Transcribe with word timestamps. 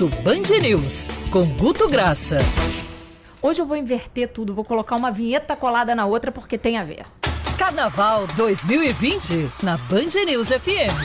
Almoço 0.00 0.08
Band 0.22 0.58
News, 0.62 1.08
com 1.30 1.44
Guto 1.56 1.86
Graça. 1.86 2.38
Hoje 3.42 3.60
eu 3.60 3.66
vou 3.66 3.76
inverter 3.76 4.28
tudo, 4.28 4.54
vou 4.54 4.64
colocar 4.64 4.96
uma 4.96 5.10
vinheta 5.10 5.54
colada 5.54 5.94
na 5.94 6.06
outra 6.06 6.32
porque 6.32 6.56
tem 6.56 6.78
a 6.78 6.84
ver. 6.84 7.04
Carnaval 7.58 8.26
2020 8.28 9.50
na 9.62 9.76
Band 9.76 10.24
News 10.24 10.48
FM. 10.48 10.96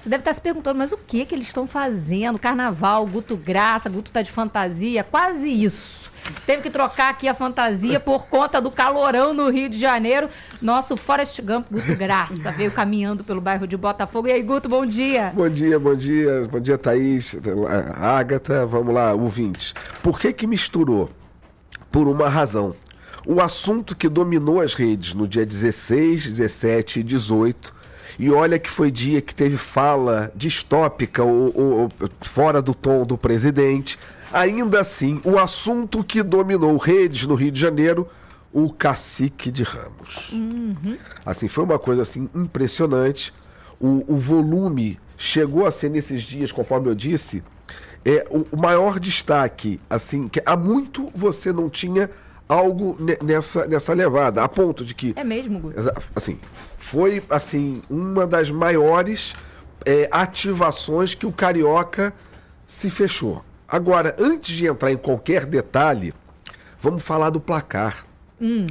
Você 0.00 0.08
deve 0.08 0.22
estar 0.22 0.32
se 0.32 0.40
perguntando, 0.40 0.78
mas 0.78 0.90
o 0.90 0.96
que 0.96 1.26
que 1.26 1.34
eles 1.34 1.48
estão 1.48 1.66
fazendo? 1.66 2.38
Carnaval, 2.38 3.06
Guto 3.06 3.36
Graça, 3.36 3.90
Guto 3.90 4.10
tá 4.10 4.22
de 4.22 4.30
fantasia, 4.30 5.04
quase 5.04 5.50
isso. 5.50 6.10
Teve 6.46 6.62
que 6.62 6.70
trocar 6.70 7.10
aqui 7.10 7.28
a 7.28 7.34
fantasia 7.34 8.00
por 8.00 8.26
conta 8.26 8.60
do 8.60 8.70
calorão 8.70 9.34
no 9.34 9.50
Rio 9.50 9.68
de 9.68 9.78
Janeiro. 9.78 10.28
Nosso 10.60 10.96
Forest 10.96 11.42
Gump, 11.42 11.66
Guto 11.70 11.94
Graça, 11.96 12.52
veio 12.52 12.70
caminhando 12.70 13.22
pelo 13.24 13.40
bairro 13.40 13.66
de 13.66 13.76
Botafogo. 13.76 14.28
E 14.28 14.32
aí, 14.32 14.42
Guto, 14.42 14.68
bom 14.68 14.84
dia. 14.84 15.32
Bom 15.34 15.48
dia, 15.48 15.78
bom 15.78 15.94
dia. 15.94 16.48
Bom 16.50 16.60
dia, 16.60 16.78
Thaís, 16.78 17.36
Agatha. 17.96 18.66
Vamos 18.66 18.94
lá, 18.94 19.12
ouvintes. 19.14 19.74
Por 20.02 20.18
que 20.18 20.32
que 20.32 20.46
misturou? 20.46 21.10
Por 21.90 22.08
uma 22.08 22.28
razão. 22.28 22.74
O 23.26 23.40
assunto 23.40 23.94
que 23.94 24.08
dominou 24.08 24.60
as 24.60 24.74
redes 24.74 25.12
no 25.12 25.28
dia 25.28 25.44
16, 25.44 26.24
17 26.24 27.00
e 27.00 27.02
18 27.02 27.80
e 28.18 28.30
olha 28.30 28.58
que 28.58 28.68
foi 28.68 28.90
dia 28.90 29.20
que 29.22 29.34
teve 29.34 29.56
fala 29.56 30.30
distópica 30.34 31.22
ou, 31.22 31.52
ou, 31.54 31.72
ou, 31.82 31.88
fora 32.20 32.60
do 32.60 32.74
tom 32.74 33.06
do 33.06 33.16
presidente. 33.16 33.98
Ainda 34.32 34.80
assim, 34.80 35.20
o 35.24 35.38
assunto 35.38 36.04
que 36.04 36.22
dominou 36.22 36.76
redes 36.76 37.26
no 37.26 37.34
Rio 37.34 37.50
de 37.50 37.60
Janeiro, 37.60 38.08
o 38.52 38.72
cacique 38.72 39.50
de 39.50 39.62
Ramos. 39.62 40.30
Uhum. 40.32 40.96
Assim, 41.24 41.48
foi 41.48 41.64
uma 41.64 41.78
coisa 41.78 42.02
assim 42.02 42.28
impressionante. 42.34 43.32
O, 43.80 44.04
o, 44.14 44.16
volume 44.16 44.98
chegou 45.16 45.66
a 45.66 45.70
ser 45.70 45.88
nesses 45.88 46.22
dias, 46.22 46.52
conforme 46.52 46.88
eu 46.88 46.94
disse, 46.94 47.42
é 48.04 48.26
o, 48.30 48.46
o 48.52 48.56
maior 48.56 49.00
destaque, 49.00 49.80
assim, 49.88 50.28
que 50.28 50.42
há 50.44 50.56
muito 50.56 51.10
você 51.14 51.52
não 51.52 51.68
tinha 51.68 52.10
algo 52.48 52.96
nessa, 53.22 53.66
nessa 53.66 53.92
levada, 53.92 54.42
a 54.42 54.48
ponto 54.48 54.84
de 54.84 54.94
que. 54.94 55.14
É 55.16 55.22
mesmo, 55.22 55.72
Assim, 56.14 56.38
foi 56.76 57.22
assim 57.30 57.82
uma 57.88 58.26
das 58.26 58.50
maiores 58.50 59.34
é, 59.84 60.08
ativações 60.10 61.14
que 61.14 61.26
o 61.26 61.32
Carioca 61.32 62.12
se 62.66 62.90
fechou. 62.90 63.44
Agora, 63.70 64.16
antes 64.18 64.56
de 64.56 64.66
entrar 64.66 64.90
em 64.90 64.96
qualquer 64.96 65.46
detalhe, 65.46 66.12
vamos 66.78 67.02
falar 67.02 67.30
do 67.30 67.40
placar. 67.40 68.04
Hum. 68.40 68.66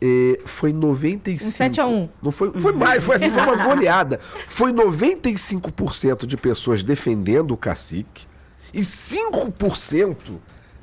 É, 0.00 0.40
foi 0.46 0.72
95. 0.72 1.48
Um 1.48 1.52
7 1.52 1.80
a 1.80 1.86
1. 1.86 2.08
Não 2.22 2.32
foi, 2.32 2.50
foi 2.60 2.72
mais, 2.72 3.04
foi 3.04 3.16
assim, 3.16 3.30
foi 3.30 3.42
uma 3.42 3.56
goleada. 3.62 4.18
Foi 4.48 4.72
95% 4.72 6.26
de 6.26 6.36
pessoas 6.36 6.82
defendendo 6.82 7.52
o 7.52 7.56
cacique 7.56 8.26
e 8.72 8.80
5% 8.80 10.16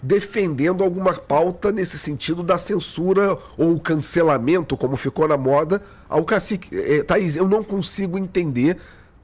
defendendo 0.01 0.83
alguma 0.83 1.13
pauta 1.13 1.71
nesse 1.71 1.97
sentido 1.97 2.41
da 2.43 2.57
censura 2.57 3.37
ou 3.57 3.79
cancelamento, 3.79 4.77
como 4.77 4.95
ficou 4.95 5.27
na 5.27 5.37
moda, 5.37 5.81
ao 6.07 6.23
cacique. 6.23 6.69
É, 6.73 7.03
Thaís, 7.03 7.35
eu 7.35 7.47
não 7.47 7.63
consigo 7.63 8.17
entender 8.17 8.77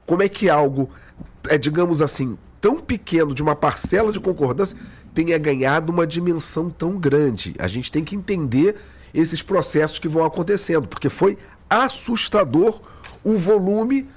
como 0.04 0.22
é 0.22 0.28
que 0.28 0.50
algo, 0.50 0.90
é, 1.48 1.56
digamos 1.56 2.02
assim, 2.02 2.36
tão 2.66 2.78
pequeno, 2.78 3.32
de 3.32 3.40
uma 3.40 3.54
parcela 3.54 4.10
de 4.10 4.18
concordância, 4.18 4.76
tenha 5.14 5.38
ganhado 5.38 5.92
uma 5.92 6.04
dimensão 6.04 6.68
tão 6.68 6.98
grande. 6.98 7.54
A 7.60 7.68
gente 7.68 7.92
tem 7.92 8.02
que 8.02 8.16
entender 8.16 8.74
esses 9.14 9.40
processos 9.40 10.00
que 10.00 10.08
vão 10.08 10.24
acontecendo, 10.24 10.88
porque 10.88 11.08
foi 11.08 11.38
assustador 11.70 12.80
o 13.22 13.38
volume 13.38 14.08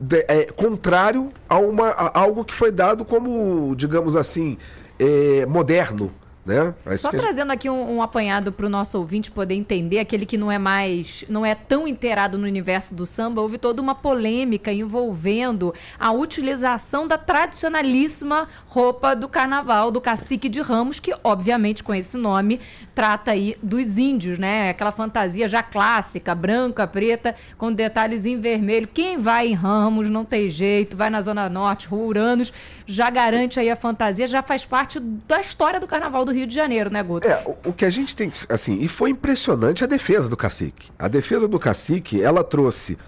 de, 0.00 0.24
é, 0.26 0.46
contrário 0.46 1.30
a, 1.46 1.58
uma, 1.58 1.88
a 1.88 2.18
algo 2.18 2.46
que 2.46 2.54
foi 2.54 2.72
dado 2.72 3.04
como, 3.04 3.74
digamos 3.76 4.16
assim, 4.16 4.56
é, 4.98 5.44
moderno. 5.44 6.10
Né? 6.48 6.74
Só 6.96 7.10
trazendo 7.10 7.52
aqui 7.52 7.68
um, 7.68 7.96
um 7.96 8.02
apanhado 8.02 8.50
para 8.50 8.64
o 8.64 8.68
nosso 8.70 8.96
ouvinte 8.96 9.30
poder 9.30 9.54
entender, 9.54 9.98
aquele 9.98 10.24
que 10.24 10.38
não 10.38 10.50
é 10.50 10.58
mais, 10.58 11.24
não 11.28 11.44
é 11.44 11.54
tão 11.54 11.86
inteirado 11.86 12.38
no 12.38 12.44
universo 12.44 12.94
do 12.94 13.04
samba, 13.04 13.42
houve 13.42 13.58
toda 13.58 13.82
uma 13.82 13.94
polêmica 13.94 14.72
envolvendo 14.72 15.74
a 15.98 16.10
utilização 16.10 17.06
da 17.06 17.18
tradicionalíssima 17.18 18.48
roupa 18.66 19.14
do 19.14 19.28
carnaval 19.28 19.90
do 19.90 20.00
cacique 20.00 20.48
de 20.48 20.62
Ramos, 20.62 20.98
que 20.98 21.14
obviamente 21.22 21.84
com 21.84 21.94
esse 21.94 22.16
nome 22.16 22.60
trata 22.94 23.32
aí 23.32 23.56
dos 23.62 23.98
índios, 23.98 24.38
né? 24.38 24.70
Aquela 24.70 24.90
fantasia 24.90 25.46
já 25.48 25.62
clássica, 25.62 26.34
branca, 26.34 26.86
preta, 26.86 27.34
com 27.56 27.70
detalhes 27.70 28.24
em 28.24 28.40
vermelho. 28.40 28.88
Quem 28.88 29.18
vai 29.18 29.48
em 29.48 29.54
Ramos 29.54 30.08
não 30.08 30.24
tem 30.24 30.48
jeito, 30.48 30.96
vai 30.96 31.10
na 31.10 31.20
Zona 31.20 31.48
Norte, 31.48 31.86
Ruranos, 31.86 32.52
já 32.86 33.10
garante 33.10 33.60
aí 33.60 33.70
a 33.70 33.76
fantasia, 33.76 34.26
já 34.26 34.42
faz 34.42 34.64
parte 34.64 34.98
da 34.98 35.40
história 35.40 35.78
do 35.78 35.86
carnaval 35.86 36.24
do 36.24 36.32
Rio 36.32 36.37
de 36.46 36.54
Janeiro, 36.54 36.90
né, 36.90 37.02
Guto? 37.02 37.26
É, 37.26 37.42
o, 37.64 37.72
que 37.72 37.84
a 37.84 37.90
gente 37.90 38.14
tem, 38.14 38.30
assim, 38.48 38.78
e 38.80 38.88
foi 38.88 39.10
impressionante 39.10 39.84
a 39.84 39.86
defesa 39.86 40.28
do 40.28 40.36
cacique. 40.36 40.90
A 40.98 41.08
defesa 41.08 41.48
do 41.48 41.58
cacique, 41.58 42.22
ela 42.22 42.44
trouxe 42.44 42.98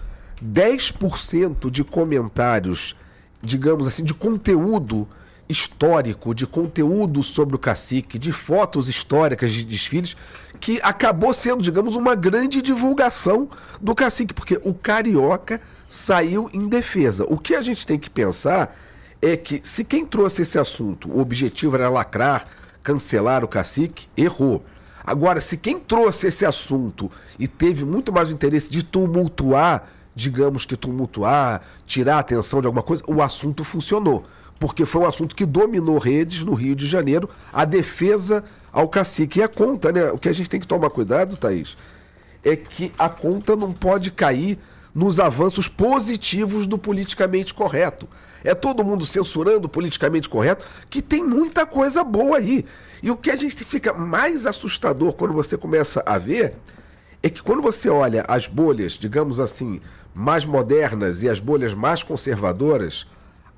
10% 0.43 1.69
de 1.69 1.83
comentários, 1.83 2.95
digamos 3.41 3.87
assim, 3.87 4.03
de 4.03 4.13
conteúdo 4.13 5.07
histórico, 5.51 6.33
de 6.33 6.47
conteúdo 6.47 7.21
sobre 7.21 7.55
o 7.55 7.59
cacique, 7.59 8.17
de 8.17 8.31
fotos 8.31 8.87
históricas 8.87 9.51
de 9.51 9.63
desfiles, 9.63 10.15
que 10.59 10.79
acabou 10.81 11.33
sendo, 11.33 11.61
digamos, 11.61 11.95
uma 11.95 12.15
grande 12.15 12.61
divulgação 12.61 13.49
do 13.81 13.93
cacique, 13.93 14.33
porque 14.33 14.59
o 14.63 14.73
carioca 14.73 15.59
saiu 15.87 16.49
em 16.53 16.67
defesa. 16.67 17.25
O 17.27 17.37
que 17.37 17.53
a 17.53 17.61
gente 17.61 17.85
tem 17.85 17.99
que 17.99 18.09
pensar 18.09 18.75
é 19.21 19.37
que 19.37 19.59
se 19.63 19.83
quem 19.83 20.05
trouxe 20.05 20.41
esse 20.41 20.57
assunto, 20.57 21.09
o 21.11 21.19
objetivo 21.19 21.75
era 21.75 21.89
lacrar, 21.89 22.47
cancelar 22.83 23.43
o 23.43 23.47
cacique, 23.47 24.07
errou. 24.15 24.63
Agora, 25.03 25.41
se 25.41 25.57
quem 25.57 25.79
trouxe 25.79 26.27
esse 26.27 26.45
assunto 26.45 27.11
e 27.39 27.47
teve 27.47 27.83
muito 27.83 28.11
mais 28.11 28.29
o 28.29 28.31
interesse 28.31 28.69
de 28.69 28.83
tumultuar, 28.83 29.87
digamos 30.13 30.65
que 30.65 30.75
tumultuar, 30.75 31.61
tirar 31.85 32.17
a 32.17 32.19
atenção 32.19 32.61
de 32.61 32.67
alguma 32.67 32.83
coisa, 32.83 33.03
o 33.07 33.21
assunto 33.21 33.63
funcionou. 33.63 34.23
Porque 34.59 34.85
foi 34.85 35.01
um 35.01 35.07
assunto 35.07 35.35
que 35.35 35.45
dominou 35.45 35.97
redes 35.97 36.43
no 36.43 36.53
Rio 36.53 36.75
de 36.75 36.85
Janeiro, 36.85 37.27
a 37.51 37.65
defesa 37.65 38.43
ao 38.71 38.87
cacique. 38.87 39.39
E 39.39 39.43
a 39.43 39.47
conta, 39.47 39.91
né? 39.91 40.11
O 40.11 40.19
que 40.19 40.29
a 40.29 40.33
gente 40.33 40.49
tem 40.49 40.59
que 40.59 40.67
tomar 40.67 40.91
cuidado, 40.91 41.35
Thaís, 41.35 41.75
é 42.43 42.55
que 42.55 42.91
a 42.97 43.09
conta 43.09 43.55
não 43.55 43.73
pode 43.73 44.11
cair 44.11 44.59
nos 44.93 45.19
avanços 45.19 45.67
positivos 45.67 46.67
do 46.67 46.77
politicamente 46.77 47.53
correto. 47.53 48.07
É 48.43 48.53
todo 48.53 48.83
mundo 48.83 49.05
censurando 49.05 49.67
o 49.67 49.69
politicamente 49.69 50.27
correto, 50.27 50.65
que 50.89 51.01
tem 51.01 51.23
muita 51.23 51.65
coisa 51.65 52.03
boa 52.03 52.37
aí. 52.37 52.65
E 53.01 53.09
o 53.09 53.15
que 53.15 53.31
a 53.31 53.35
gente 53.35 53.63
fica 53.63 53.93
mais 53.93 54.45
assustador 54.45 55.13
quando 55.13 55.33
você 55.33 55.57
começa 55.57 56.03
a 56.05 56.17
ver 56.17 56.55
é 57.23 57.29
que 57.29 57.41
quando 57.41 57.61
você 57.61 57.87
olha 57.87 58.23
as 58.27 58.47
bolhas, 58.47 58.93
digamos 58.93 59.39
assim, 59.39 59.79
mais 60.13 60.43
modernas 60.43 61.21
e 61.21 61.29
as 61.29 61.39
bolhas 61.39 61.73
mais 61.73 62.03
conservadoras, 62.03 63.05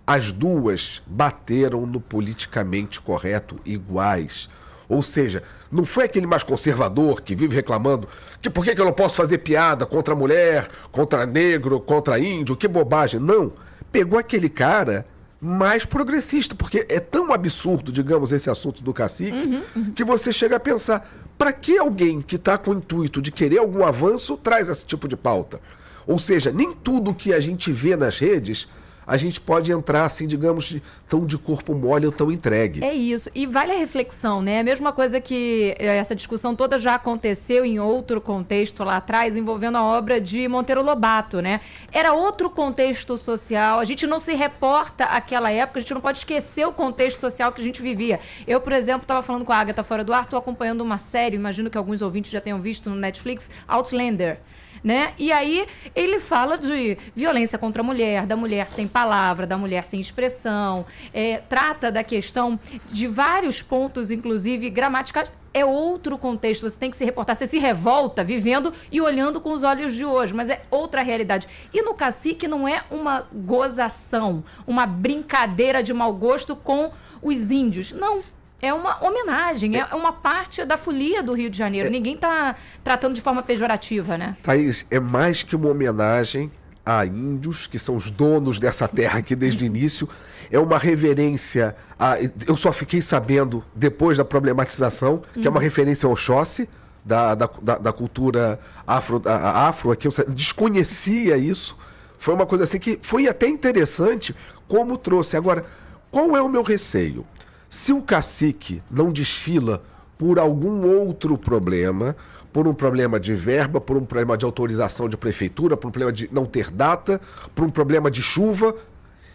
as 0.05 0.31
duas 0.31 1.01
bateram 1.07 1.85
no 1.85 1.99
politicamente 1.99 2.99
correto 2.99 3.59
iguais. 3.65 4.49
Ou 4.93 5.01
seja, 5.01 5.41
não 5.71 5.85
foi 5.85 6.05
aquele 6.05 6.27
mais 6.27 6.43
conservador 6.43 7.21
que 7.21 7.35
vive 7.35 7.55
reclamando 7.55 8.07
que 8.41 8.49
por 8.49 8.63
que, 8.63 8.75
que 8.75 8.81
eu 8.81 8.85
não 8.85 8.93
posso 8.93 9.15
fazer 9.15 9.39
piada 9.39 9.85
contra 9.85 10.15
mulher, 10.15 10.69
contra 10.91 11.25
negro, 11.25 11.79
contra 11.79 12.19
índio, 12.19 12.55
que 12.55 12.67
bobagem. 12.67 13.19
Não. 13.19 13.53
Pegou 13.91 14.19
aquele 14.19 14.49
cara 14.49 15.05
mais 15.41 15.83
progressista, 15.83 16.55
porque 16.55 16.85
é 16.87 16.99
tão 16.99 17.33
absurdo, 17.33 17.91
digamos, 17.91 18.31
esse 18.31 18.49
assunto 18.49 18.81
do 18.81 18.93
cacique, 18.93 19.31
uhum, 19.31 19.61
uhum. 19.75 19.91
que 19.93 20.03
você 20.03 20.31
chega 20.31 20.55
a 20.55 20.59
pensar: 20.59 21.09
para 21.37 21.51
que 21.51 21.77
alguém 21.77 22.21
que 22.21 22.37
está 22.37 22.57
com 22.57 22.71
o 22.71 22.75
intuito 22.75 23.21
de 23.21 23.31
querer 23.31 23.57
algum 23.57 23.83
avanço 23.83 24.37
traz 24.37 24.69
esse 24.69 24.85
tipo 24.85 25.07
de 25.07 25.17
pauta? 25.17 25.59
Ou 26.05 26.19
seja, 26.19 26.51
nem 26.51 26.71
tudo 26.71 27.13
que 27.13 27.33
a 27.33 27.39
gente 27.39 27.71
vê 27.71 27.95
nas 27.95 28.19
redes 28.19 28.67
a 29.05 29.17
gente 29.17 29.39
pode 29.39 29.71
entrar, 29.71 30.05
assim, 30.05 30.27
digamos, 30.27 30.75
tão 31.07 31.25
de 31.25 31.37
corpo 31.37 31.73
mole 31.73 32.05
ou 32.05 32.11
tão 32.11 32.31
entregue. 32.31 32.83
É 32.83 32.93
isso. 32.93 33.29
E 33.35 33.45
vale 33.45 33.71
a 33.71 33.77
reflexão, 33.77 34.41
né? 34.41 34.59
A 34.59 34.63
mesma 34.63 34.91
coisa 34.91 35.19
que 35.19 35.75
eh, 35.77 35.97
essa 35.97 36.15
discussão 36.15 36.55
toda 36.55 36.79
já 36.79 36.95
aconteceu 36.95 37.65
em 37.65 37.79
outro 37.79 38.21
contexto 38.21 38.83
lá 38.83 38.97
atrás, 38.97 39.35
envolvendo 39.35 39.77
a 39.77 39.83
obra 39.83 40.19
de 40.19 40.47
Monteiro 40.47 40.83
Lobato, 40.83 41.41
né? 41.41 41.61
Era 41.91 42.13
outro 42.13 42.49
contexto 42.49 43.17
social. 43.17 43.79
A 43.79 43.85
gente 43.85 44.07
não 44.07 44.19
se 44.19 44.33
reporta 44.33 45.05
àquela 45.05 45.51
época, 45.51 45.79
a 45.79 45.81
gente 45.81 45.93
não 45.93 46.01
pode 46.01 46.19
esquecer 46.19 46.65
o 46.67 46.71
contexto 46.71 47.19
social 47.19 47.51
que 47.51 47.61
a 47.61 47.63
gente 47.63 47.81
vivia. 47.81 48.19
Eu, 48.47 48.61
por 48.61 48.73
exemplo, 48.73 49.03
estava 49.03 49.21
falando 49.21 49.45
com 49.45 49.51
a 49.53 49.57
Agatha 49.57 49.83
fora 49.83 50.03
do 50.03 50.13
ar, 50.13 50.23
estou 50.23 50.39
acompanhando 50.39 50.81
uma 50.81 50.97
série, 50.97 51.35
imagino 51.35 51.69
que 51.69 51.77
alguns 51.77 52.01
ouvintes 52.01 52.31
já 52.31 52.41
tenham 52.41 52.61
visto 52.61 52.89
no 52.89 52.95
Netflix, 52.95 53.49
Outlander 53.67 54.39
né? 54.83 55.13
E 55.17 55.31
aí 55.31 55.65
ele 55.95 56.19
fala 56.19 56.57
de 56.57 56.97
violência 57.15 57.57
contra 57.57 57.81
a 57.81 57.85
mulher, 57.85 58.25
da 58.25 58.35
mulher 58.35 58.67
sem 58.67 58.87
palavra, 58.87 59.47
da 59.47 59.57
mulher 59.57 59.83
sem 59.83 59.99
expressão, 59.99 60.85
é, 61.13 61.37
trata 61.37 61.91
da 61.91 62.03
questão 62.03 62.59
de 62.91 63.07
vários 63.07 63.61
pontos, 63.61 64.11
inclusive 64.11 64.69
gramaticais 64.69 65.29
é 65.53 65.63
outro 65.63 66.17
contexto. 66.17 66.67
Você 66.67 66.77
tem 66.77 66.89
que 66.89 66.97
se 66.97 67.05
reportar. 67.05 67.35
Você 67.35 67.45
se 67.45 67.59
revolta 67.59 68.23
vivendo 68.23 68.73
e 68.91 68.99
olhando 68.99 69.39
com 69.39 69.51
os 69.51 69.63
olhos 69.63 69.93
de 69.93 70.03
hoje, 70.03 70.33
mas 70.33 70.49
é 70.49 70.61
outra 70.71 71.03
realidade. 71.03 71.47
E 71.71 71.81
no 71.81 71.93
cacique 71.93 72.47
não 72.47 72.67
é 72.67 72.83
uma 72.89 73.27
gozação, 73.31 74.43
uma 74.65 74.85
brincadeira 74.85 75.83
de 75.83 75.93
mau 75.93 76.11
gosto 76.13 76.55
com 76.55 76.91
os 77.21 77.51
índios. 77.51 77.91
Não. 77.91 78.21
É 78.63 78.73
uma 78.73 79.03
homenagem, 79.03 79.77
é, 79.77 79.83
uma 79.93 80.13
parte 80.13 80.63
da 80.63 80.77
folia 80.77 81.21
do 81.21 81.33
Rio 81.33 81.49
de 81.49 81.57
Janeiro. 81.57 81.89
É, 81.89 81.91
Ninguém 81.91 82.15
está 82.15 82.55
tratando 82.81 83.13
de 83.13 83.21
forma 83.21 83.43
pejorativa, 83.43 84.17
né? 84.17 84.37
Thaís, 84.41 84.85
é 84.89 85.01
mais 85.01 85.43
que 85.43 85.53
uma 85.53 85.67
homenagem 85.67 86.49
a 86.85 87.05
índios, 87.05 87.67
que 87.67 87.77
são 87.77 87.97
os 87.97 88.09
donos 88.09 88.59
dessa 88.59 88.87
terra 88.87 89.19
aqui 89.19 89.35
desde 89.35 89.65
o 89.65 89.67
início. 89.67 90.07
É 90.49 90.57
uma 90.57 90.77
reverência. 90.77 91.75
A, 91.99 92.15
eu 92.47 92.55
só 92.55 92.71
fiquei 92.71 93.01
sabendo 93.01 93.61
depois 93.75 94.17
da 94.17 94.23
problematização, 94.23 95.21
que 95.33 95.45
é 95.45 95.49
uma 95.49 95.57
uhum. 95.57 95.63
referência 95.63 96.07
ao 96.07 96.13
Oxóssi, 96.13 96.69
da, 97.03 97.35
da, 97.35 97.49
da, 97.61 97.77
da 97.77 97.91
cultura 97.91 98.57
afro, 98.87 99.21
a, 99.25 99.67
afro 99.67 99.91
aqui. 99.91 100.07
Eu 100.07 100.11
desconhecia 100.29 101.35
isso. 101.35 101.77
Foi 102.17 102.33
uma 102.33 102.45
coisa 102.45 102.63
assim 102.63 102.79
que 102.79 102.97
foi 103.01 103.27
até 103.27 103.45
interessante 103.45 104.33
como 104.69 104.97
trouxe. 104.97 105.35
Agora, 105.35 105.65
qual 106.09 106.37
é 106.37 106.41
o 106.41 106.47
meu 106.47 106.63
receio? 106.63 107.25
Se 107.73 107.91
o 107.91 108.03
cacique 108.03 108.83
não 108.91 109.11
desfila 109.11 109.81
por 110.15 110.37
algum 110.37 110.85
outro 110.85 111.35
problema, 111.35 112.15
por 112.53 112.67
um 112.67 112.73
problema 112.73 113.19
de 113.19 113.33
verba, 113.33 113.81
por 113.81 113.97
um 113.97 114.05
problema 114.05 114.37
de 114.37 114.45
autorização 114.45 115.09
de 115.09 115.17
prefeitura, 115.17 115.75
por 115.75 115.87
um 115.87 115.91
problema 115.91 116.13
de 116.13 116.29
não 116.31 116.45
ter 116.45 116.69
data, 116.69 117.19
por 117.55 117.65
um 117.65 117.71
problema 117.71 118.11
de 118.11 118.21
chuva. 118.21 118.75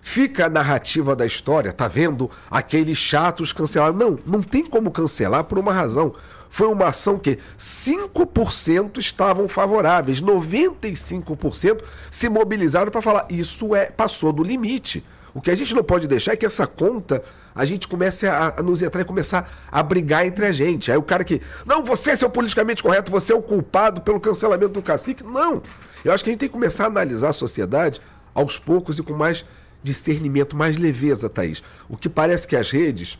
Fica 0.01 0.47
a 0.47 0.49
narrativa 0.49 1.17
da 1.17 1.27
história, 1.27 1.73
tá 1.73 1.89
vendo? 1.89 2.31
Aqueles 2.49 2.97
chatos 2.97 3.53
cancelaram. 3.53 3.97
Não, 3.97 4.17
não 4.25 4.41
tem 4.41 4.65
como 4.65 4.93
cancelar 4.93 5.43
por 5.43 5.59
uma 5.59 5.73
razão. 5.73 6.15
Foi 6.49 6.69
uma 6.69 6.87
ação 6.87 7.19
que 7.19 7.41
5% 7.59 8.99
estavam 8.99 9.49
favoráveis, 9.49 10.23
95% 10.23 11.83
se 12.09 12.29
mobilizaram 12.29 12.93
para 12.93 13.03
falar 13.03 13.27
isso 13.29 13.75
é 13.75 13.87
passou 13.87 14.33
do 14.33 14.45
limite. 14.45 15.03
O 15.35 15.41
que 15.41 15.51
a 15.51 15.57
gente 15.57 15.75
não 15.75 15.85
pode 15.85 16.07
deixar 16.07 16.33
é 16.33 16.37
que 16.37 16.47
essa 16.47 16.67
conta 16.67 17.23
a 17.55 17.65
gente 17.65 17.87
comece 17.89 18.27
a, 18.27 18.55
a, 18.57 18.63
nos 18.63 18.83
entrar 18.83 19.03
e 19.03 19.05
começar 19.05 19.51
a 19.71 19.83
brigar 19.83 20.27
entre 20.27 20.47
a 20.47 20.53
gente. 20.53 20.91
Aí 20.91 20.97
o 20.97 21.03
cara 21.03 21.25
que, 21.25 21.41
não, 21.67 21.85
você 21.85 22.13
é 22.13 22.27
o 22.27 22.31
politicamente 22.31 22.83
correto, 22.83 23.11
você 23.11 23.33
é 23.33 23.37
o 23.37 23.43
culpado 23.43 24.01
pelo 24.01 24.21
cancelamento 24.21 24.73
do 24.73 24.83
cacique. 24.83 25.25
Não. 25.25 25.63
Eu 26.05 26.13
acho 26.13 26.25
que 26.25 26.31
a 26.31 26.33
gente 26.33 26.41
tem 26.41 26.49
que 26.49 26.53
começar 26.53 26.85
a 26.85 26.87
analisar 26.87 27.31
a 27.31 27.33
sociedade 27.33 28.01
aos 28.35 28.59
poucos 28.59 28.99
e 28.99 29.03
com 29.03 29.15
mais 29.15 29.45
discernimento, 29.83 30.57
mais 30.57 30.77
leveza, 30.77 31.29
Thaís. 31.29 31.63
O 31.89 31.97
que 31.97 32.09
parece 32.09 32.47
que 32.47 32.57
as 32.57 32.71
redes, 32.71 33.19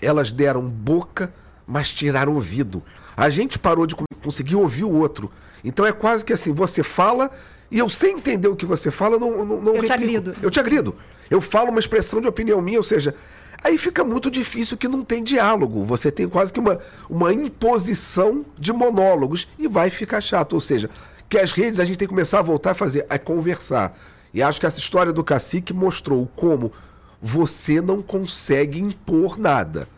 elas 0.00 0.32
deram 0.32 0.62
boca, 0.62 1.32
mas 1.66 1.90
tiraram 1.90 2.34
ouvido. 2.34 2.82
A 3.16 3.28
gente 3.28 3.58
parou 3.58 3.86
de 3.86 3.94
conseguir 4.22 4.56
ouvir 4.56 4.84
o 4.84 4.90
outro. 4.90 5.30
Então 5.64 5.84
é 5.84 5.92
quase 5.92 6.24
que 6.24 6.32
assim, 6.32 6.52
você 6.52 6.82
fala 6.82 7.30
e 7.70 7.78
eu 7.78 7.88
sem 7.88 8.16
entender 8.16 8.48
o 8.48 8.56
que 8.56 8.64
você 8.64 8.90
fala, 8.90 9.18
não, 9.18 9.44
não, 9.44 9.60
não 9.60 9.74
Eu 9.74 9.82
replico. 9.82 9.86
te 9.86 9.92
agrido. 9.92 10.34
Eu 10.42 10.50
te 10.50 10.60
agrido. 10.60 10.96
Eu 11.30 11.40
falo 11.40 11.70
uma 11.70 11.80
expressão 11.80 12.20
de 12.20 12.28
opinião 12.28 12.60
minha, 12.60 12.78
ou 12.78 12.82
seja, 12.82 13.14
aí 13.62 13.78
fica 13.78 14.04
muito 14.04 14.30
difícil 14.30 14.76
que 14.76 14.88
não 14.88 15.02
tem 15.02 15.22
diálogo. 15.22 15.84
Você 15.84 16.10
tem 16.10 16.28
quase 16.28 16.52
que 16.52 16.60
uma, 16.60 16.78
uma 17.08 17.32
imposição 17.32 18.44
de 18.58 18.72
monólogos 18.72 19.48
e 19.58 19.66
vai 19.68 19.90
ficar 19.90 20.20
chato. 20.20 20.54
Ou 20.54 20.60
seja, 20.60 20.90
que 21.28 21.38
as 21.38 21.52
redes 21.52 21.80
a 21.80 21.84
gente 21.84 21.98
tem 21.98 22.06
que 22.06 22.14
começar 22.14 22.38
a 22.38 22.42
voltar 22.42 22.72
a 22.72 22.74
fazer, 22.74 23.06
a 23.08 23.18
conversar. 23.18 23.96
E 24.32 24.42
acho 24.42 24.60
que 24.60 24.66
essa 24.66 24.78
história 24.78 25.12
do 25.12 25.24
cacique 25.24 25.72
mostrou 25.72 26.28
como 26.36 26.72
você 27.20 27.80
não 27.80 28.02
consegue 28.02 28.80
impor 28.80 29.38
nada. 29.38 29.88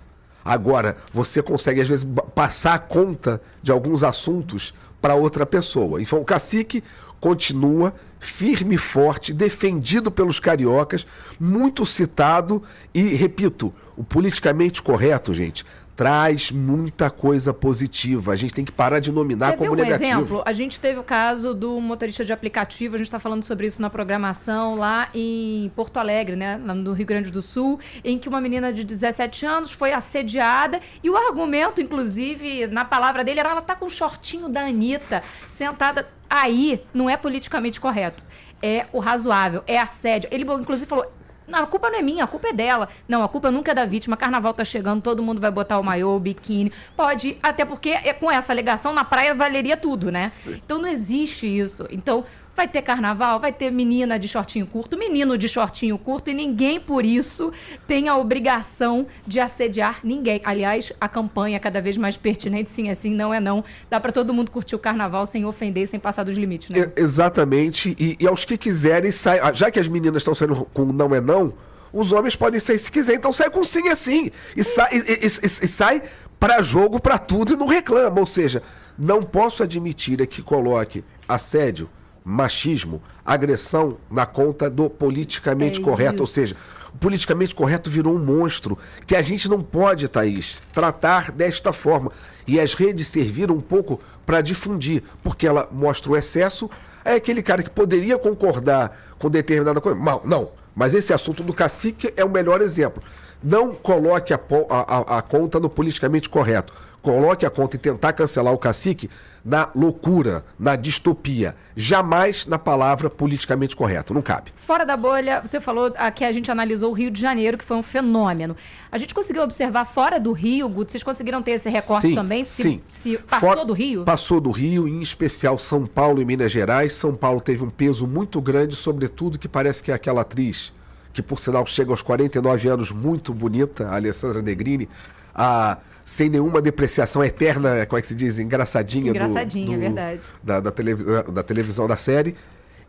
Agora, 0.45 0.97
você 1.13 1.43
consegue, 1.43 1.81
às 1.81 1.89
vezes, 1.89 2.07
passar 2.35 2.75
a 2.75 2.79
conta 2.79 3.43
de 3.63 3.71
alguns 3.71 4.03
assuntos 4.03 4.73
para 5.01 5.15
outra 5.15 5.45
pessoa. 5.45 6.01
Então, 6.01 6.21
o 6.21 6.25
cacique 6.25 6.83
continua 7.21 7.95
firme 8.21 8.75
e 8.75 8.79
forte, 8.79 9.33
defendido 9.33 10.11
pelos 10.11 10.41
cariocas, 10.41 11.07
muito 11.39 11.87
citado 11.87 12.63
e, 12.93 13.03
repito, 13.15 13.73
o 13.97 14.03
politicamente 14.05 14.83
correto, 14.83 15.33
gente, 15.33 15.65
traz 15.99 16.53
muita 16.53 17.11
coisa 17.11 17.53
positiva. 17.53 18.33
A 18.33 18.37
gente 18.37 18.55
tem 18.55 18.65
que 18.65 18.71
parar 18.71 19.01
de 19.01 19.11
nominar 19.11 19.51
Quer 19.51 19.57
como 19.57 19.73
um 19.73 19.75
negativo. 19.75 20.05
exemplo? 20.05 20.43
A 20.47 20.53
gente 20.53 20.79
teve 20.79 21.01
o 21.01 21.03
caso 21.03 21.53
do 21.53 21.81
motorista 21.81 22.25
de 22.25 22.33
aplicativo, 22.33 22.95
a 22.95 22.99
gente 22.99 23.09
está 23.09 23.19
falando 23.19 23.43
sobre 23.43 23.67
isso 23.67 23.83
na 23.83 23.91
programação 23.91 24.77
lá 24.77 25.09
em 25.13 25.73
Porto 25.75 25.97
Alegre, 25.97 26.37
né, 26.37 26.57
no 26.57 26.93
Rio 26.93 27.05
Grande 27.05 27.33
do 27.33 27.43
Sul, 27.43 27.81
em 28.05 28.17
que 28.17 28.29
uma 28.29 28.41
menina 28.41 28.73
de 28.73 28.85
17 28.85 29.45
anos 29.45 29.73
foi 29.73 29.93
assediada 29.93 30.81
e 31.03 31.11
o 31.11 31.17
argumento, 31.17 31.81
inclusive, 31.81 32.69
na 32.69 32.85
palavra 32.85 33.25
dele 33.25 33.41
era 33.41 33.51
ela 33.51 33.63
tá 33.63 33.75
com 33.75 33.87
o 33.87 33.91
shortinho 33.91 34.49
da 34.49 34.67
Anitta 34.67 35.21
sentada 35.49 36.07
aí, 36.29 36.85
não 36.93 37.09
é 37.09 37.17
politicamente 37.17 37.81
correto. 37.81 38.25
É 38.61 38.87
o 38.93 38.99
razoável, 38.99 39.63
é 39.67 39.79
assédio. 39.79 40.29
Ele, 40.33 40.45
inclusive, 40.45 40.89
falou: 40.89 41.07
não, 41.49 41.61
a 41.61 41.67
culpa 41.67 41.89
não 41.89 41.99
é 41.99 42.03
minha, 42.03 42.25
a 42.25 42.27
culpa 42.27 42.49
é 42.49 42.53
dela. 42.53 42.89
Não, 43.09 43.25
a 43.25 43.29
culpa 43.29 43.51
nunca 43.51 43.71
é 43.71 43.75
da 43.75 43.87
vítima. 43.87 44.17
Carnaval 44.17 44.53
tá 44.53 44.65
chegando, 44.65 45.01
todo 45.01 45.23
mundo 45.23 45.41
vai 45.41 45.51
botar 45.51 45.79
o 45.79 45.83
maiô, 45.83 46.15
o 46.15 46.21
biquíni. 46.21 46.71
Pode, 46.95 47.39
até 47.43 47.65
porque 47.65 47.91
é, 47.91 48.13
com 48.13 48.31
essa 48.31 48.53
alegação 48.53 48.93
na 48.93 49.05
praia 49.05 49.35
valeria 49.35 49.77
tudo, 49.77 50.13
né? 50.13 50.33
Sim. 50.37 50.61
Então 50.65 50.79
não 50.79 50.89
existe 50.89 51.47
isso. 51.47 51.87
Então, 51.91 52.25
Vai 52.59 52.67
ter 52.67 52.83
carnaval, 52.83 53.39
vai 53.39 53.53
ter 53.53 53.71
menina 53.71 54.19
de 54.19 54.27
shortinho 54.27 54.67
curto, 54.67 54.99
menino 54.99 55.39
de 55.39 55.49
shortinho 55.49 55.97
curto, 55.97 56.29
e 56.29 56.35
ninguém 56.35 56.81
por 56.81 57.05
isso 57.05 57.53
tem 57.87 58.09
a 58.09 58.17
obrigação 58.17 59.07
de 59.25 59.39
assediar 59.39 60.01
ninguém. 60.03 60.41
Aliás, 60.43 60.93
a 61.01 61.09
campanha 61.09 61.55
é 61.55 61.61
cada 61.61 61.81
vez 61.81 61.97
mais 61.97 62.17
pertinente, 62.17 62.69
sim, 62.69 62.91
assim, 62.91 63.15
não 63.15 63.33
é 63.33 63.39
não. 63.39 63.63
Dá 63.89 64.01
para 64.01 64.11
todo 64.11 64.35
mundo 64.35 64.51
curtir 64.51 64.75
o 64.75 64.79
carnaval 64.81 65.25
sem 65.25 65.45
ofender, 65.45 65.87
sem 65.87 66.01
passar 66.01 66.25
dos 66.25 66.37
limites, 66.37 66.71
né? 66.71 66.81
É, 66.81 67.01
exatamente. 67.01 67.95
E, 67.97 68.17
e, 68.19 68.27
aos 68.27 68.45
que 68.45 68.59
quiserem, 68.59 69.13
sai, 69.13 69.39
ah, 69.39 69.53
já 69.53 69.71
que 69.71 69.79
as 69.79 69.87
meninas 69.87 70.23
estão 70.23 70.35
saindo 70.35 70.67
com 70.75 70.85
não 70.85 71.15
é 71.15 71.21
não, 71.21 71.55
os 71.93 72.11
homens 72.11 72.35
podem 72.35 72.59
sair 72.59 72.81
se 72.81 72.91
quiser, 72.91 73.15
então 73.15 73.33
sai 73.33 73.51
com 73.51 73.63
sim 73.63 73.87
é 73.87 73.95
sim. 73.95 74.33
E, 74.57 74.65
sai, 74.65 74.89
e, 74.95 74.99
e, 74.99 75.27
e 75.27 75.49
sai 75.49 76.03
para 76.41 76.61
jogo, 76.61 76.99
para 76.99 77.19
tudo 77.19 77.53
e 77.53 77.57
não 77.57 77.69
reclama. 77.69 78.19
Ou 78.19 78.27
seja, 78.27 78.65
não 78.99 79.23
posso 79.23 79.63
admitir 79.63 80.27
que 80.27 80.43
coloque 80.43 81.05
assédio 81.29 81.89
machismo, 82.29 83.01
agressão 83.25 83.97
na 84.11 84.27
conta 84.27 84.69
do 84.69 84.91
politicamente 84.91 85.81
é 85.81 85.83
correto. 85.83 86.17
Isso. 86.17 86.23
Ou 86.23 86.27
seja, 86.27 86.57
o 86.95 86.99
politicamente 86.99 87.55
correto 87.55 87.91
virou 87.91 88.15
um 88.15 88.19
monstro 88.19 88.79
que 89.07 89.17
a 89.17 89.23
gente 89.23 89.49
não 89.49 89.61
pode, 89.61 90.07
Thaís, 90.09 90.61
tratar 90.73 91.33
desta 91.33 91.73
forma. 91.73 92.13
E 92.47 92.61
as 92.61 92.75
redes 92.75 93.09
serviram 93.09 93.55
um 93.55 93.61
pouco 93.61 93.99
para 94.27 94.43
difundir, 94.43 95.03
porque 95.23 95.47
ela 95.47 95.69
mostra 95.73 96.13
o 96.13 96.17
excesso. 96.17 96.69
É 97.03 97.15
aquele 97.15 97.43
cara 97.43 97.63
que 97.63 97.71
poderia 97.71 98.19
concordar 98.19 98.95
com 99.19 99.31
determinada 99.31 99.81
coisa. 99.81 99.99
Não, 99.99 100.21
não. 100.25 100.51
Mas 100.75 100.93
esse 100.93 101.13
assunto 101.13 101.43
do 101.43 101.55
cacique 101.55 102.13
é 102.15 102.25
o 102.25 102.31
melhor 102.31 102.61
exemplo. 102.61 103.03
Não 103.43 103.75
coloque 103.75 104.35
a, 104.35 104.41
a, 104.69 105.19
a 105.19 105.23
conta 105.23 105.59
no 105.59 105.71
politicamente 105.71 106.29
correto. 106.29 106.75
Coloque 107.01 107.47
a 107.47 107.51
conta 107.51 107.77
e 107.77 107.79
tentar 107.79 108.13
cancelar 108.13 108.53
o 108.53 108.59
cacique 108.59 109.09
na 109.45 109.71
loucura, 109.75 110.45
na 110.59 110.77
distopia. 110.77 111.55
Jamais 111.77 112.45
na 112.45 112.59
palavra 112.59 113.09
politicamente 113.09 113.77
correto. 113.77 114.13
Não 114.13 114.21
cabe. 114.21 114.53
Fora 114.57 114.85
da 114.85 114.97
bolha, 114.97 115.41
você 115.41 115.61
falou 115.61 115.93
que 116.15 116.25
a 116.25 116.33
gente 116.33 116.51
analisou 116.51 116.91
o 116.91 116.95
Rio 116.95 117.11
de 117.11 117.21
Janeiro, 117.21 117.57
que 117.57 117.65
foi 117.65 117.77
um 117.77 117.83
fenômeno. 117.83 118.57
A 118.91 118.99
gente 118.99 119.15
conseguiu 119.15 119.43
observar 119.43 119.85
fora 119.85 120.19
do 120.19 120.33
Rio, 120.33 120.69
Guto? 120.69 120.93
Vocês 120.93 121.03
conseguiram 121.03 121.41
ter 121.41 121.53
esse 121.53 121.71
recorte 121.71 122.09
sim, 122.09 122.15
também? 122.15 122.45
Se, 122.45 122.63
sim. 122.63 122.81
Se 122.89 123.17
passou 123.19 123.57
For, 123.57 123.65
do 123.65 123.73
Rio? 123.73 124.05
Passou 124.05 124.41
do 124.41 124.51
Rio, 124.51 124.89
em 124.89 125.01
especial 125.01 125.57
São 125.57 125.87
Paulo 125.87 126.21
e 126.21 126.25
Minas 126.25 126.51
Gerais. 126.51 126.93
São 126.95 127.15
Paulo 127.15 127.41
teve 127.41 127.65
um 127.65 127.71
peso 127.71 128.07
muito 128.07 128.41
grande, 128.41 128.75
sobretudo 128.75 129.39
que 129.39 129.49
parece 129.49 129.83
que 129.83 129.91
é 129.91 129.95
aquela 129.95 130.23
atriz 130.23 130.73
que 131.11 131.23
por 131.23 131.41
sinal 131.41 131.67
chega 131.67 131.91
aos 131.91 132.01
49 132.01 132.69
anos, 132.69 132.93
muito 132.93 133.35
bonita, 133.35 133.89
a 133.89 133.97
Alessandra 133.97 134.41
Negrini, 134.41 134.89
a 135.35 135.79
sem 136.09 136.31
nenhuma 136.31 136.63
depreciação 136.63 137.23
eterna, 137.23 137.85
como 137.85 137.99
é 137.99 138.01
que 138.01 138.07
se 138.07 138.15
diz? 138.15 138.39
Engraçadinha. 138.39 139.11
Engraçadinha, 139.11 139.67
do, 139.67 139.73
do, 139.73 139.77
é 139.77 139.79
verdade. 139.79 140.21
Da, 140.43 140.59
da, 140.59 140.71
televisão, 140.73 141.25
da 141.25 141.43
televisão 141.43 141.87
da 141.87 141.99
série. 141.99 142.35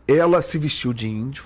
Ela 0.08 0.40
se 0.40 0.56
vestiu 0.56 0.94
de 0.94 1.06
índio 1.06 1.44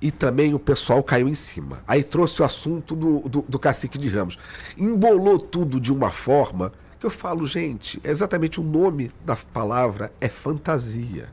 e 0.00 0.10
também 0.10 0.54
o 0.54 0.58
pessoal 0.58 1.02
caiu 1.02 1.28
em 1.28 1.34
cima. 1.34 1.84
Aí 1.86 2.02
trouxe 2.02 2.40
o 2.40 2.44
assunto 2.44 2.96
do, 2.96 3.28
do, 3.28 3.44
do 3.46 3.58
cacique 3.58 3.98
de 3.98 4.08
Ramos. 4.08 4.38
Embolou 4.78 5.38
tudo 5.38 5.78
de 5.78 5.92
uma 5.92 6.08
forma 6.10 6.72
que 6.98 7.04
eu 7.04 7.10
falo, 7.10 7.46
gente, 7.46 8.00
exatamente 8.02 8.58
o 8.58 8.64
nome 8.64 9.12
da 9.22 9.36
palavra 9.36 10.10
é 10.22 10.28
fantasia. 10.28 11.28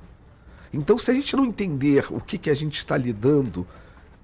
Então, 0.73 0.97
se 0.97 1.09
a 1.09 1.13
gente 1.13 1.33
não 1.33 1.45
entender 1.45 2.07
o 2.09 2.19
que, 2.19 2.37
que 2.37 2.49
a 2.49 2.53
gente 2.53 2.77
está 2.77 2.97
lidando, 2.97 3.65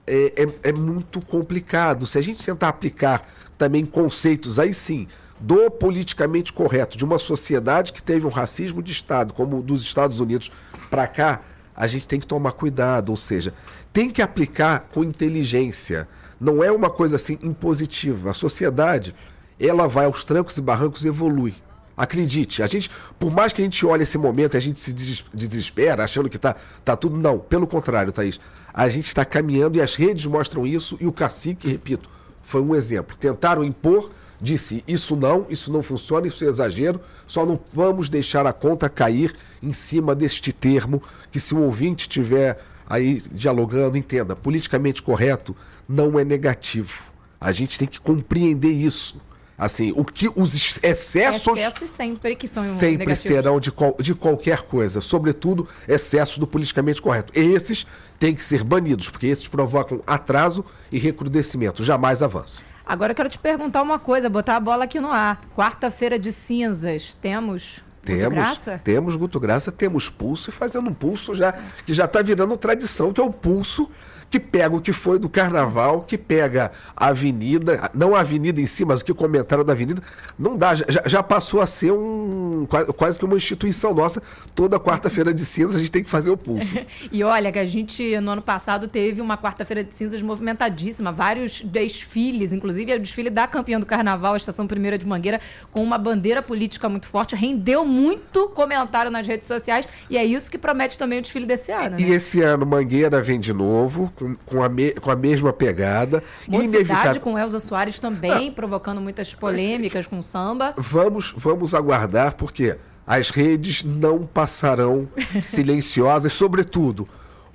é, 0.06 0.34
é, 0.36 0.70
é 0.70 0.74
muito 0.74 1.22
complicado. 1.22 2.06
Se 2.06 2.18
a 2.18 2.22
gente 2.22 2.44
tentar 2.46 2.68
aplicar 2.68 3.26
também 3.58 3.86
conceitos, 3.86 4.60
aí 4.60 4.74
sim, 4.74 5.08
do 5.44 5.70
politicamente 5.70 6.54
correto, 6.54 6.98
de 6.98 7.04
uma 7.04 7.20
sociedade 7.20 7.92
que 7.92 8.02
teve 8.02 8.26
um 8.26 8.30
racismo 8.30 8.82
de 8.82 8.94
Estado, 8.94 9.34
como 9.34 9.62
dos 9.62 9.82
Estados 9.82 10.22
Unidos 10.22 10.50
para 10.90 11.06
cá, 11.06 11.42
a 11.76 11.86
gente 11.86 12.08
tem 12.08 12.18
que 12.18 12.26
tomar 12.26 12.54
cuidado, 12.54 13.10
ou 13.10 13.18
seja, 13.18 13.54
tem 13.92 14.10
que 14.10 14.22
aplicar 14.22 14.88
com 14.94 15.04
inteligência. 15.04 16.08
Não 16.40 16.64
é 16.64 16.72
uma 16.72 16.90
coisa 16.90 17.18
assim 17.18 17.38
impositiva. 17.44 18.30
A 18.30 18.34
sociedade, 18.34 19.14
ela 19.60 19.86
vai 19.86 20.06
aos 20.06 20.24
trancos 20.24 20.58
e 20.58 20.62
barrancos 20.62 21.04
e 21.04 21.10
evolui. 21.10 21.56
Acredite, 21.98 22.64
a 22.64 22.68
gente, 22.68 22.90
por 23.20 23.30
mais 23.30 23.52
que 23.52 23.62
a 23.62 23.66
gente 23.66 23.86
olhe 23.86 24.04
esse 24.04 24.18
momento 24.18 24.54
e 24.54 24.58
a 24.58 24.62
gente 24.62 24.80
se 24.80 24.94
desespera, 25.34 26.06
achando 26.06 26.30
que 26.30 26.38
tá, 26.38 26.56
tá 26.86 26.96
tudo. 26.96 27.18
Não, 27.18 27.38
pelo 27.38 27.68
contrário, 27.68 28.14
Thaís. 28.14 28.40
A 28.74 28.88
gente 28.88 29.08
está 29.08 29.26
caminhando 29.26 29.78
e 29.78 29.82
as 29.82 29.96
redes 29.96 30.26
mostram 30.26 30.66
isso, 30.66 30.98
e 31.02 31.06
o 31.06 31.12
cacique, 31.12 31.68
repito, 31.68 32.10
foi 32.42 32.62
um 32.62 32.74
exemplo. 32.74 33.18
Tentaram 33.18 33.62
impor 33.62 34.10
disse: 34.42 34.84
Isso 34.88 35.16
não, 35.16 35.46
isso 35.50 35.72
não 35.72 35.82
funciona, 35.84 36.28
isso 36.28 36.44
é 36.44 36.48
exagero, 36.48 37.00
só 37.26 37.46
não 37.46 37.60
vamos 37.74 38.10
deixar 38.10 38.46
a 38.46 38.54
conta 38.54 38.90
cair 38.90 39.36
em 39.62 39.74
cima 39.74 40.16
deste 40.16 40.52
termo, 40.52 41.02
que 41.32 41.40
se 41.40 41.54
o 41.54 41.60
ouvinte 41.60 42.08
tiver 42.08 42.60
aí 42.88 43.22
dialogando, 43.32 43.98
entenda, 43.98 44.36
politicamente 44.36 45.02
correto 45.02 45.56
não 45.88 46.20
é 46.20 46.24
negativo. 46.24 47.12
A 47.40 47.52
gente 47.52 47.78
tem 47.78 47.88
que 47.88 48.00
compreender 48.00 48.72
isso. 48.72 49.20
Assim, 49.58 49.94
o 49.96 50.04
que 50.04 50.30
os 50.36 50.80
excessos. 50.82 51.58
Excessos 51.58 51.90
sempre 51.90 52.36
que 52.36 52.48
são 52.48 52.64
Sempre 52.64 53.06
negativos. 53.06 53.20
serão 53.20 53.60
de, 53.60 53.72
qual, 53.72 53.96
de 54.00 54.16
qualquer 54.16 54.64
coisa, 54.64 55.00
sobretudo 55.00 55.68
excessos 55.88 56.38
do 56.38 56.48
politicamente 56.48 57.02
correto. 57.02 57.32
Esses 57.40 57.86
têm 58.20 58.34
que 58.34 58.44
ser 58.44 58.64
banidos, 58.64 59.10
porque 59.10 59.28
esses 59.28 59.48
provocam 59.48 60.02
atraso 60.08 60.66
e 60.92 60.98
recrudescimento, 60.98 61.84
jamais 61.84 62.22
avanço. 62.24 62.66
Agora 62.86 63.12
eu 63.12 63.16
quero 63.16 63.30
te 63.30 63.38
perguntar 63.38 63.82
uma 63.82 63.98
coisa, 63.98 64.30
botar 64.30 64.58
a 64.58 64.60
bola 64.60 64.84
aqui 64.84 65.00
no 65.00 65.12
ar. 65.12 65.40
Quarta-feira 65.56 66.20
de 66.20 66.32
cinzas, 66.32 67.14
temos 67.16 67.84
temos, 68.04 68.24
Guto 68.24 68.36
Graça? 68.36 68.82
temos 68.84 69.16
Guto 69.16 69.40
Graça, 69.40 69.72
temos 69.72 70.10
pulso 70.10 70.50
e 70.50 70.54
fazendo 70.54 70.90
um 70.90 70.94
pulso 70.94 71.34
já 71.34 71.54
que 71.86 71.94
já 71.94 72.06
está 72.06 72.22
virando 72.22 72.56
tradição, 72.58 73.14
que 73.14 73.22
é 73.22 73.24
o 73.24 73.32
pulso 73.32 73.90
que 74.34 74.40
pega 74.40 74.76
o 74.76 74.82
que 74.82 74.92
foi 74.92 75.20
do 75.20 75.30
carnaval, 75.30 76.02
que 76.02 76.18
pega 76.18 76.72
a 76.98 77.10
avenida, 77.10 77.92
não 77.94 78.16
a 78.16 78.22
avenida 78.22 78.60
em 78.60 78.66
si, 78.66 78.84
mas 78.84 79.02
o 79.02 79.06
que 79.06 79.14
comentaram 79.14 79.64
da 79.64 79.74
avenida, 79.74 80.02
não 80.40 80.58
dá, 80.58 80.74
já, 80.74 81.04
já 81.06 81.22
passou 81.22 81.62
a 81.62 81.68
ser 81.68 81.92
um 81.92 82.66
quase 82.98 83.20
que 83.20 83.26
uma 83.26 83.36
instituição 83.36 83.94
nossa. 83.94 84.24
Toda 84.56 84.80
quarta-feira 84.80 85.32
de 85.32 85.46
cinzas 85.46 85.76
a 85.76 85.78
gente 85.78 85.92
tem 85.92 86.04
que 86.04 86.10
fazer 86.10 86.32
o 86.32 86.38
pulso. 86.38 86.76
e 87.12 87.24
olha, 87.24 87.52
que 87.52 87.60
a 87.60 87.66
gente 87.68 88.20
no 88.22 88.32
ano 88.32 88.42
passado 88.42 88.88
teve 88.88 89.22
uma 89.22 89.38
quarta-feira 89.38 89.84
de 89.84 89.94
cinzas 89.94 90.20
movimentadíssima, 90.24 91.12
vários 91.12 91.62
desfiles, 91.62 92.52
inclusive 92.52 92.92
o 92.92 93.00
desfile 93.00 93.30
da 93.30 93.46
campeã 93.46 93.80
do 93.80 93.86
carnaval, 93.86 94.34
a 94.34 94.38
Estação 94.38 94.66
Primeira 94.66 94.98
de 94.98 95.06
Mangueira, 95.06 95.40
com 95.72 95.84
uma 95.84 96.00
bandeira 96.00 96.42
política 96.42 96.90
muito 96.90 97.06
forte, 97.06 97.36
rendeu 97.36 97.86
muito 97.86 98.50
comentário 98.50 99.12
nas 99.12 99.28
redes 99.28 99.48
sociais 99.48 99.88
e 100.10 100.18
é 100.18 100.26
isso 100.26 100.50
que 100.50 100.58
promete 100.58 100.98
também 100.98 101.20
o 101.20 101.22
desfile 101.22 101.46
desse 101.46 101.72
ano. 101.72 102.00
E, 102.00 102.04
né? 102.04 102.10
e 102.10 102.14
esse 102.14 102.42
ano 102.42 102.66
Mangueira 102.66 103.22
vem 103.22 103.40
de 103.40 103.54
novo, 103.54 104.12
com, 104.24 104.36
com, 104.46 104.64
a, 104.64 104.70
me, 104.70 104.92
com 104.92 105.12
a 105.12 105.16
mesma 105.16 105.52
pegada. 105.52 106.24
Mocidade 106.48 107.20
com 107.20 107.38
Elza 107.38 107.60
Soares 107.60 108.00
também, 108.00 108.50
ah, 108.50 108.52
provocando 108.52 109.02
muitas 109.02 109.34
polêmicas 109.34 110.08
com 110.08 110.22
samba. 110.22 110.74
Vamos, 110.78 111.34
vamos 111.36 111.74
aguardar, 111.74 112.36
porque 112.36 112.78
as 113.06 113.30
redes 113.30 113.84
não 113.84 114.24
passarão 114.24 115.08
silenciosas, 115.42 116.32
sobretudo 116.34 117.08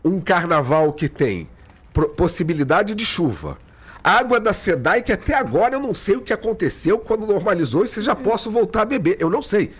um 0.04 0.20
carnaval 0.20 0.92
que 0.92 1.08
tem 1.08 1.48
possibilidade 2.16 2.94
de 2.94 3.04
chuva. 3.04 3.58
Água 4.04 4.38
da 4.38 4.52
SEDAI, 4.52 5.02
que 5.02 5.12
até 5.12 5.34
agora 5.34 5.74
eu 5.74 5.80
não 5.80 5.92
sei 5.92 6.16
o 6.16 6.20
que 6.20 6.32
aconteceu 6.32 6.98
quando 6.98 7.26
normalizou 7.26 7.82
e 7.82 7.88
se 7.88 8.00
já 8.00 8.14
posso 8.14 8.50
voltar 8.50 8.82
a 8.82 8.84
beber. 8.84 9.16
Eu 9.18 9.28
não 9.28 9.42
sei. 9.42 9.72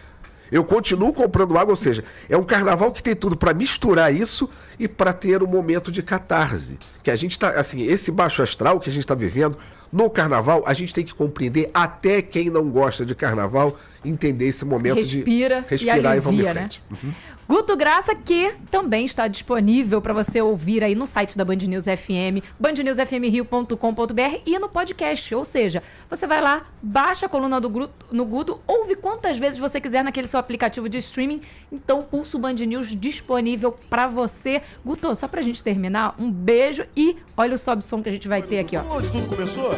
Eu 0.51 0.65
continuo 0.65 1.13
comprando 1.13 1.59
água, 1.59 1.73
ou 1.73 1.77
seja, 1.77 2.05
é 2.29 2.37
um 2.37 2.45
carnaval 2.45 2.91
que 2.93 3.03
tem 3.03 3.15
tudo 3.15 3.37
para 3.37 3.53
misturar 3.53 4.15
isso 4.15 4.49
e 4.79 4.89
para 4.89 5.13
ter 5.13 5.43
um 5.43 5.47
momento 5.47 5.93
de 5.93 6.03
catarse. 6.03 6.79
Que 7.03 7.11
a 7.11 7.17
gente 7.17 7.33
está, 7.33 7.51
assim, 7.51 7.83
esse 7.83 8.11
baixo 8.11 8.43
astral 8.43 8.81
que 8.81 8.89
a 8.89 8.93
gente 8.93 9.03
está 9.03 9.15
vivendo 9.15 9.59
no 9.93 10.11
carnaval, 10.11 10.63
a 10.67 10.75
gente 10.75 10.93
tem 10.93 11.05
que 11.05 11.15
compreender 11.15 11.71
até 11.73 12.21
quem 12.21 12.51
não 12.51 12.69
gosta 12.71 13.05
de 13.05 13.15
carnaval 13.15 13.77
entender 14.05 14.47
esse 14.47 14.65
momento 14.65 14.97
Respira 14.97 15.63
de 15.63 15.69
respirar 15.69 15.97
e, 15.97 16.07
alivia, 16.07 16.17
e 16.17 16.21
vamos 16.21 16.41
em 16.41 16.45
né? 16.45 16.55
frente. 16.55 16.83
Né? 16.91 16.99
Uhum. 17.03 17.13
Guto 17.49 17.75
Graça, 17.75 18.15
que 18.15 18.53
também 18.71 19.07
está 19.07 19.27
disponível 19.27 20.03
para 20.03 20.13
você 20.13 20.39
ouvir 20.43 20.85
aí 20.85 20.95
no 20.95 21.07
site 21.07 21.37
da 21.37 21.47
Band 21.47 21.57
News 21.57 21.85
FM, 21.85 22.45
bandnewsfmrio.com.br 22.61 24.41
e 24.45 24.59
no 24.59 24.69
podcast. 24.69 25.35
Ou 25.35 25.45
seja, 25.47 25.83
você 26.11 26.27
vai 26.27 26.43
lá, 26.43 26.67
baixa 26.83 27.25
a 27.25 27.29
coluna 27.29 27.59
do 27.59 27.71
Guto, 27.71 27.91
no 28.13 28.27
Guto, 28.27 28.61
ouve 28.67 28.95
quantas 28.97 29.39
vezes 29.39 29.59
você 29.59 29.81
quiser 29.81 30.05
naquele 30.05 30.27
seu 30.27 30.39
aplicativo 30.39 30.91
de 30.91 30.99
streaming. 30.99 31.41
Então, 31.73 32.03
Pulso 32.03 32.39
Band 32.39 32.53
News 32.53 32.95
disponível 32.95 33.73
para 33.89 34.07
você. 34.07 34.61
Guto, 34.85 35.17
só 35.17 35.27
para 35.27 35.41
a 35.41 35.43
gente 35.43 35.65
terminar, 35.65 36.15
um 36.19 36.31
beijo 36.31 36.85
e 36.95 37.17
olha 37.35 37.55
o 37.55 37.59
sobe 37.59 37.83
som 37.83 38.03
que 38.03 38.11
a 38.11 38.13
gente 38.13 38.29
vai 38.29 38.43
ter 38.43 38.59
aqui, 38.59 38.77
ó. 38.77 38.83
Onde 38.95 39.11
tudo 39.11 39.27
começou? 39.27 39.71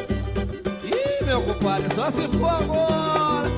Ih, 0.84 1.24
meu 1.24 1.42
compadre, 1.42 1.94
só 1.94 2.10
se 2.10 2.28
for 2.28 2.48
agora. 2.48 3.50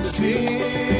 Sim 0.02 0.90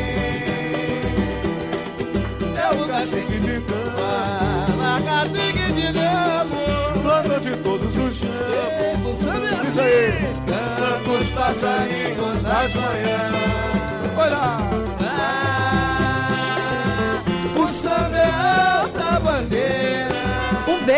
cacique 3.01 3.39
de 3.41 3.61
cama, 3.61 4.67
na 4.77 5.01
cacique 5.01 5.73
de 5.73 5.93
gamo, 5.93 6.61
planta 7.03 7.41
de 7.41 7.57
todos 7.57 7.97
os 7.97 8.15
chamos. 8.15 9.27
É 9.27 9.63
Isso 9.63 9.81
aí, 9.81 10.13
canta 10.47 11.11
os 11.11 11.31
passarinhos 11.31 12.43
das 12.43 12.75
manhãs. 12.75 13.35
Olha! 14.19 14.59
Ah, 15.03 16.43
o 17.57 17.69
samba 17.69 18.19
é 18.19 18.31
alta 18.31 19.21
bandeira. 19.21 19.70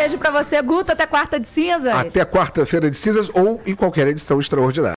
Beijo 0.02 0.18
pra 0.18 0.32
você, 0.32 0.60
Guto, 0.60 0.90
até 0.90 1.06
quarta 1.06 1.38
de 1.38 1.46
cinzas. 1.46 1.94
Até 1.94 2.24
quarta-feira 2.24 2.90
de 2.90 2.96
cinzas 2.96 3.30
ou 3.32 3.60
em 3.64 3.72
qualquer 3.72 4.08
edição 4.08 4.40
extraordinária. 4.40 4.90